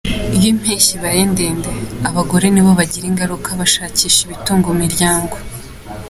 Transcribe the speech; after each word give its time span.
Iyo 0.35 0.47
impeshyi 0.53 0.91
ibaye 0.97 1.21
ndende, 1.31 1.71
abagore 2.09 2.45
nibo 2.49 2.71
bigiraho 2.79 3.09
ingaruka 3.11 3.49
bashakisha 3.59 4.19
ibitunga 4.23 4.67
imiryango. 4.75 5.35